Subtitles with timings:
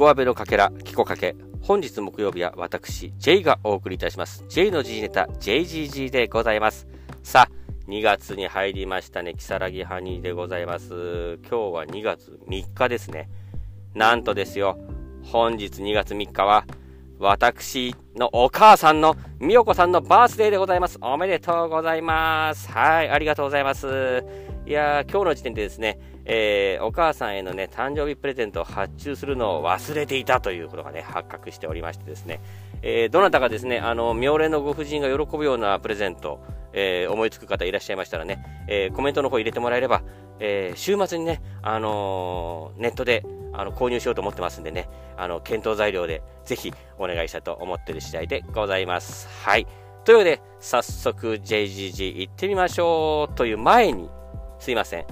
[0.00, 1.36] コアベのかけら、キコかけ。
[1.60, 4.46] 本日木曜日は私、J がお送りいたします。
[4.48, 6.88] J の G ネタ、JGG でございます。
[7.22, 9.34] さあ、2月に入りましたね。
[9.34, 11.38] キサラギハニーでございます。
[11.42, 13.28] 今日は2月3日ですね。
[13.92, 14.78] なんとですよ、
[15.22, 16.64] 本日2月3日は、
[17.20, 20.98] 私のお母さんのみよこさんのバースデーでございます。
[21.02, 22.70] おめでとうございます。
[22.72, 24.24] はい、ありがとうございます。
[24.64, 32.40] いやー、今日の時点でですね、えー、お母さんへのね、誕生日プレゼントを発注するのを忘れていたということがね、発覚しておりましてですね、
[32.80, 36.40] えー、どなたかですね、あの、妙齢のご婦人が喜ぶようなプレゼント、
[36.72, 40.02] えー、思いつく方いらっしゃいましたらね、えー、コメントの方入れてもらえれば、
[40.40, 49.28] えー、週末にね、あのネットであの購入しようと思ってますんでね、あの検討材料でぜひお願いしたいと思っている次第でございます。
[49.44, 49.66] はい。
[50.04, 54.08] というわけで、早速 JGG 行ってみましょうという前に、
[54.58, 55.06] すいません。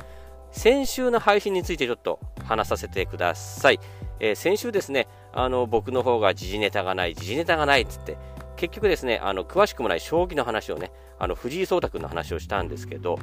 [0.51, 3.81] 先週の配信についてちょっと話させてください。
[4.21, 8.17] えー、先週ですね、あの僕の方が時事ネタがない、時事ネタがないっつって、
[8.57, 13.19] 結局ですね、あの詳しくもない将棋の話をね、あの藤井聡太君の話をしたんですけど、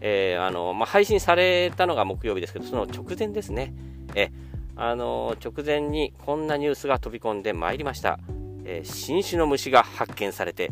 [0.00, 3.74] えー、あのまあ、配信されたのが木曜日ですけど、その直前ですね、
[4.14, 4.30] え
[4.76, 8.18] あの直前にこんなニュースが飛び込んでまいりました。
[8.64, 10.70] えー、新種の虫が発見されて、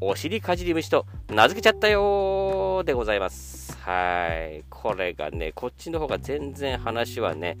[0.00, 3.76] お尻かじり虫と名付けちゃったよーでございます。
[3.82, 4.64] はい。
[4.70, 7.58] これがね、こっちの方が全然話はね、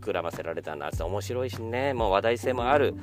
[0.00, 2.94] 膨らませられたなって面白いしね、もう話題性もある。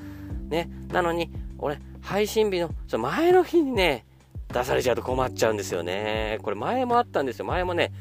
[0.50, 0.70] ね。
[0.88, 4.06] なのに、俺、配信日の、その前の日にね、
[4.52, 6.40] 出されちゃうと困っちゃうんですよね。
[6.44, 7.46] これ前もあったんですよ。
[7.46, 7.92] 前もね、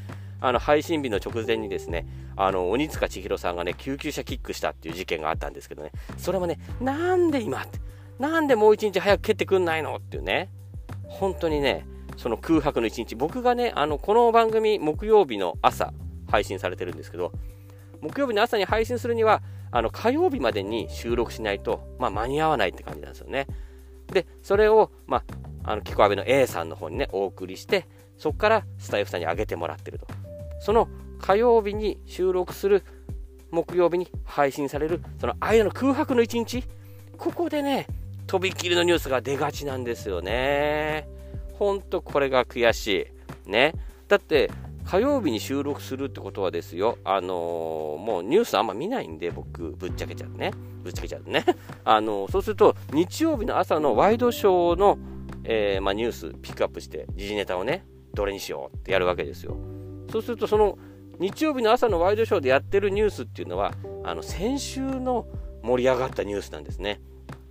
[0.40, 2.06] あの配信日の直前にですね、
[2.36, 7.78] あの鬼塚千尋さんがね、救急車キックしたっていう事件があったんですけどね、それもね、なんで今って、
[8.18, 10.50] なんでもう一日早く蹴ってくんないのっていうね、
[11.04, 15.92] 本当にね、その空白の一日、僕がね、あのこの番組、木曜日の朝、
[16.30, 17.32] 配信されてるんですけど、
[18.00, 23.46] 木曜日の朝に配信するには、あの火曜日までに収録しないと、まあ、間に合わないって感じなんですよね。
[24.12, 25.24] で、それを、まあ、
[25.64, 27.86] あの、キコアベの A さんの方にね、お送りして、
[28.18, 30.06] そこからスタイフさんに上げてもらってると。
[30.60, 30.88] その
[31.18, 32.84] 火曜日に収録する、
[33.50, 36.64] 木曜日に配信される、その間の空白の一日、
[37.18, 37.86] ここでね、
[38.26, 41.08] とびきりのニュースが出がちなんですよね。
[41.54, 43.12] ほんとこれが悔し
[43.46, 43.50] い。
[43.50, 43.74] ね。
[44.08, 44.50] だって、
[44.84, 50.52] 火曜日に収録するってことはですよ、あのー、もうニュースあんま見ないんで、僕、ぶっちゃけちゃうね。
[50.82, 51.44] ぶっちゃけちゃうね。
[51.84, 54.98] あのー、そうすると、日曜日の朝のワイドショーの、
[55.44, 57.84] えー、まあ、ニュースピックアップして、時事ネタをね、
[58.14, 59.56] どれにしようってやるわけですよ。
[60.10, 60.78] そうすると、その
[61.18, 63.74] 日曜日の朝のワイドショーでやってるニュースっていうのは、
[64.04, 65.26] あの先週の
[65.62, 67.00] 盛り上がったニュースなんですね。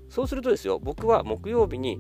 [0.09, 1.99] そうするとですよ、僕は木曜日に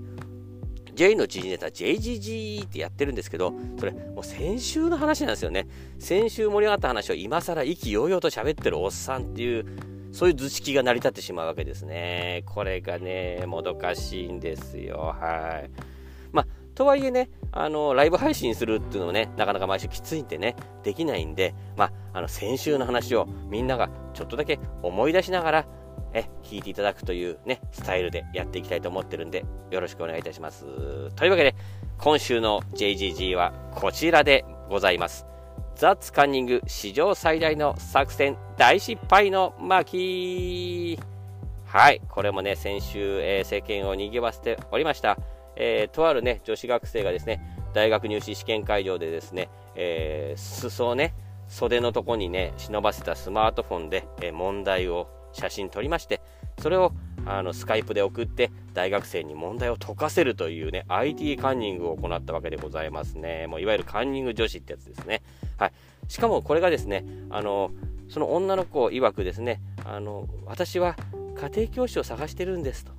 [0.93, 5.67] J の時事ネタ JGG ってやってるんですけど、それもう先週の話なんですよね。
[5.99, 9.65] 先週盛り上がった話を今更意気揚々と喋ってるおっさんっていう、
[10.11, 12.43] そういう図式が成り立ってしまうわけですね。
[12.45, 15.15] これがね、もどかしいんですよ。
[15.19, 15.69] はい。
[16.31, 25.65] まあ、とはいえね、あの、ライブ配信するっていうのもね、なかなか毎週きついんでね、できないんで、まあ、あの、先週の話をみんながちょっとだけ思い出しながら、
[26.13, 30.65] え、聞いていただくというね、スタイルでやっていきたいと思ってるんで、よろしくお願いいたします。
[31.15, 31.55] というわけで、
[31.99, 35.28] 今週の JGG はこちらでございます。
[35.79, 40.99] ザ・ツカンニング史上最大の作戦大失敗の巻
[41.63, 45.17] はい、これもね、先週、えー、世間を賑わせておりました。
[45.55, 47.39] えー、とあるね、女子学生がですね、
[47.73, 51.13] 大学入試試験会場でですね、えー、裾をね、
[51.47, 56.19] 袖のとこにね、忍ばせたスマートフォンで、え問題を写真撮りまして、
[56.61, 56.91] それを
[57.29, 63.47] あのスカイプで送って大学生に問題を解かせるというね IT カンニングを行ったわけでございますね。
[63.47, 65.21] もういわゆるカンニング女子ってやつですね。
[65.57, 65.71] はい。
[66.07, 67.71] しかもこれがですねあの
[68.09, 70.95] その女の子曰くですねあの私は
[71.35, 72.91] 家庭教師を探してるんですと。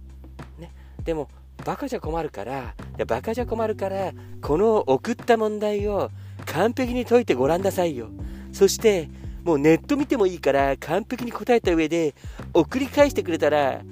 [0.59, 0.71] ね。
[1.05, 1.29] でも
[1.65, 2.65] バカじゃ困るからい
[2.99, 6.11] やバカじゃ困るからこの送った問題を
[6.47, 8.09] 完璧に解いてごらんなさいよ。
[8.53, 9.09] そして
[9.43, 12.15] もうネット見てもいいから完璧に答えた上で
[12.55, 13.83] 送り返してくれたら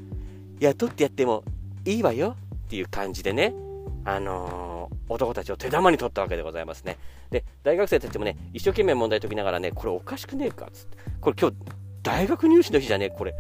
[0.61, 1.45] 雇ってやっても
[1.85, 3.55] いいわよっていう感じでね、
[4.05, 6.99] あのー、男たちを手玉に取ったわけでございますね。
[7.31, 11.57] で、大学生たちもね、一生懸命問題解きながらね、これおかしくねえかつって、これ今日
[12.03, 13.35] 大学入試の日じゃねえ、これ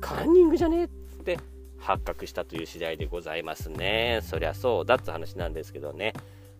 [0.00, 1.38] カンニングじゃねえっつって
[1.78, 4.20] 発覚したという次第でございますね。
[4.22, 6.12] そりゃそうだって話なんですけどね。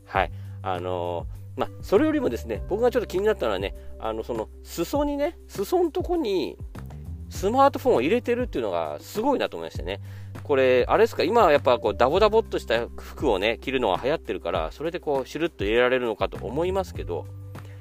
[0.05, 0.31] はい。
[0.63, 6.59] あのーまあ、それよりもですね、僕がちょっと気になったのはね、あの、その、裾にね、裾のとこに、
[7.29, 10.01] スマートフォンを入れてるっていうのがすごいなと思いましてね。
[10.43, 17.27] これ、あれですか、今はやっぱこう、ダボダボっとした服をね、着るのが流行ってるから、それでこう、シュルッと入れられるのかと思いますけど、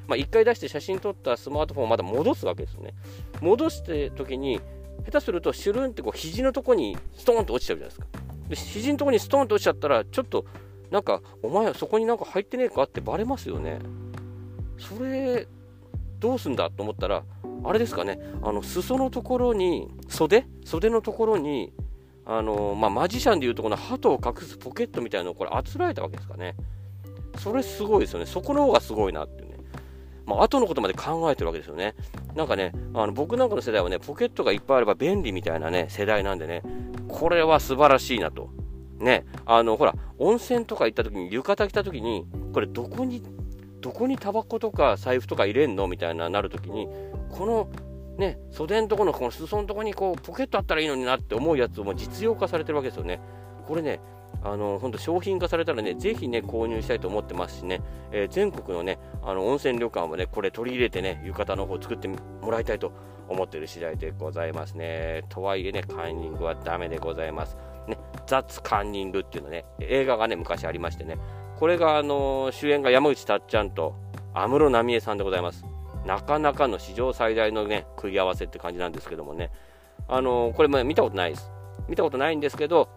[0.07, 2.93] まあ、1回出して写真撮ったスマートフォンをまだ戻すわけですよね。
[3.41, 4.59] 戻して時に、
[5.05, 8.07] 下手するとシュルンってこう肘のとこにストーンと落ちちゃうじゃないですか。
[8.49, 10.45] で肘のとこにストーンと落ちちゃったら、ちょっと
[10.91, 13.79] なんか、お前はそこになんか入ってねえかってバレますよね。
[14.77, 15.47] それ、
[16.19, 17.23] どうすんだと思ったら、
[17.67, 20.45] あれですかね、あの裾のところに、袖？
[20.63, 21.73] 袖のところに、
[22.25, 26.55] あのまあ、マジシャンでいうとこの鳩を隠すポケットみたいなのをこれあつらえたわけですかね。
[27.37, 28.25] それすごいですよね。
[28.25, 29.57] そこの方がすごいなっていうね。
[30.25, 31.93] まあ、後のことまで考えてるわけですよね。
[32.33, 36.63] なんかね、あの僕なんかの世代はね、ポケットがいっぱいあれば便利みたいなね、世代なんでね、
[37.07, 38.49] これは素晴らしいなと。
[38.97, 43.21] ね、あの、ほら、温泉とか行った時に、浴衣着た時に、これどこに、
[43.81, 45.87] どこにタバコとか財布とか入れんの？
[45.87, 46.87] みたいななる時に、
[47.37, 47.69] この、
[48.17, 53.19] ね、袖のところのこの裾のところにこうポケットあったらいいのになって思うやつも実用化されてるわけですよね。
[53.67, 53.99] これね、
[54.43, 62.17] あの本当商品化されたらね、ぜひね、購入したいと思ってますしね、えー、全国のね、あの温泉旅館もね、これ取り入れてね、浴衣の方作っても
[62.51, 62.93] らいたいと
[63.27, 65.23] 思ってる次第でございますね。
[65.29, 67.57] とはいえね、カンニングはダメでございます。
[67.87, 67.97] ね、
[68.27, 71.17] 雑カンニングっていうのね、映画がね、昔ありましてね、
[71.57, 73.95] これがあの主演が山口たっちゃんと
[74.33, 75.74] 安室奈美恵さんでございます。
[76.05, 79.51] なかなかの史上最大のね、組み合わせって感じなんですけどもね、
[80.07, 81.51] あのこれも見たことないです。
[81.87, 82.89] 見たことないんですけど、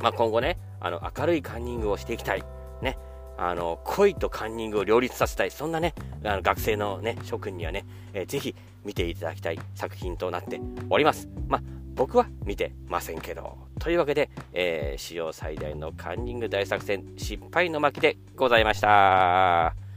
[0.00, 2.44] まあ、今後ね、あの明るいカンニングをしていきたい。
[2.82, 2.98] ね、
[3.36, 5.94] あの恋とカンニングを両立させたい、そんなね、
[6.24, 8.54] あの学生のね、諸君にはね、えー、ぜひ
[8.84, 10.60] 見ていただきたい作品となって
[10.90, 11.28] おります。
[11.48, 11.62] まあ、
[11.94, 13.56] 僕は見てませんけど。
[13.80, 19.87] というわけで、えー、史上最大のカンニング大作戦失敗の巻でございました。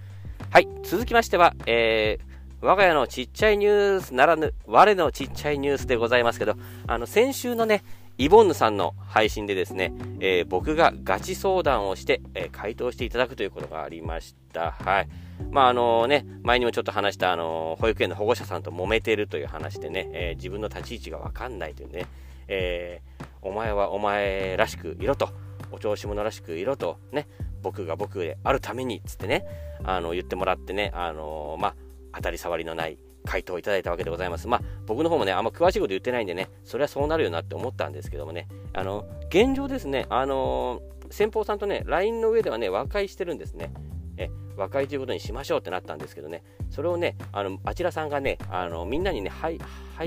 [0.52, 6.56] はい、続きましては、えー、我が家のちっちゃいニュースならぬ、我のちっちゃいニュースでございますけど、
[6.88, 7.86] あの、先週のね、
[8.18, 14.72] イボンヌさんの配信でですね、えー、僕がガチ相談をして、えー、回答していただくということがありました。
[14.72, 15.08] はい。
[15.52, 22.08] まああのね、前にもちょっと話したあの保育園の保護者さんと揉めてるという話でね、えー、自分の立ち位置がわかんないというね、
[22.50, 23.00] え
[23.42, 25.30] お前はお前らしくいろと、
[25.72, 27.28] お調子者らしくいろと、ね、
[27.62, 29.46] 僕が僕であるためにっ、つってね、
[29.84, 31.76] あの言ってもらってね、あのまあ、
[32.16, 34.48] 当たり障りのない回答をいただいたわけでございます。
[34.48, 43.72] まあ、僕の方もね、あんま詳しいこと言ってないんでね、それはそうなるよなって思ったんですけどもね、あの、現状ですね、あの先方さんとね、LINE の上ではね、和解してるんですね。
[44.18, 49.60] え和解ということにしましょうってなったんですけどね、それをね、あのあちらさんがね、あのみんなにね、配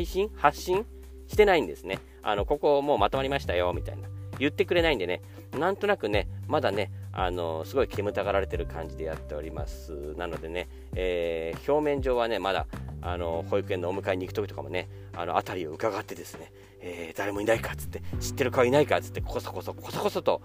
[0.04, 0.84] 信発信
[1.28, 1.98] してないんですね。
[2.22, 4.08] あの、ここもうまとまりましたよ、みたいな。
[4.38, 5.22] 言ってくれないんでね、
[5.58, 10.14] なんとなくね、まだね、あのすごい煙たがられてる感じでやっております。
[10.16, 12.66] なのでね、えー、表面上はね、まだ、
[13.02, 20.42] あの保育園のお迎えに行く時とかもね、あの辺りを伺ってですね、えー、誰もいないかっつって、知ってる顔いないかっつって、こそこそこそこそと、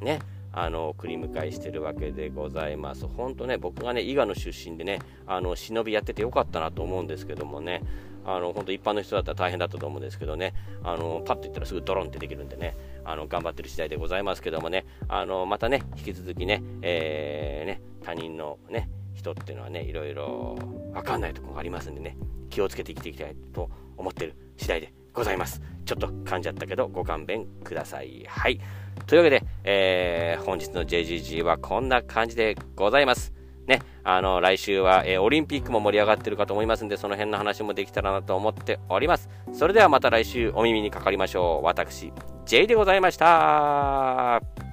[0.00, 0.18] ね、
[0.52, 3.06] あの送り迎えしてるわけでございます。
[3.06, 7.82] 本当ね、僕がね、伊賀の出身でね、あの忍びやっててよかったなと思うんですけどもね、
[8.24, 12.76] あの本当一般の人だったら大変だったと思うんですけどね、あのパッと言ったらすぐドロンってできるんでね、
[13.08, 20.58] あの頑張ってる次第でございますけどもね、あのまたね、引き続きね、えー、ね他人のね、人っていうのはね、いろいろ
[20.92, 22.18] わかんないところがありますんでね、
[22.50, 25.62] 気をつけて生きていきたいと思ってる次第でございます。
[25.86, 28.26] ちょっと噛んじゃったけど、ご勘弁ください。
[28.28, 28.60] はい。
[29.06, 33.32] というわけで、えー、本日の JGG はこんな感じでございます。
[33.66, 39.28] ね、あの、来週は、えー、オリンピックも盛り上がってるかと思いますんで、その辺の話もできたらなと思っております。
[39.52, 41.66] それではまた来週お耳にかかりましょう。
[41.66, 42.12] 私、
[42.48, 44.67] J でございました。